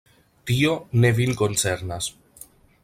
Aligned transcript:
Tio 0.51 0.71
ne 1.03 1.11
vin 1.21 1.37
koncernas. 1.43 2.11